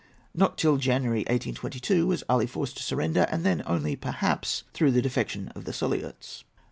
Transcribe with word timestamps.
Not 0.33 0.57
till 0.57 0.77
January, 0.77 1.19
1822, 1.19 2.07
was 2.07 2.23
Ali 2.27 2.47
forced 2.47 2.75
to 2.77 2.81
surrender, 2.81 3.27
and 3.29 3.45
then 3.45 3.61
only, 3.67 3.95
perhaps, 3.95 4.63
through 4.73 4.93
the 4.93 4.99
defection 5.03 5.49
of 5.49 5.65
the 5.65 5.73
Suliots. 5.73 6.43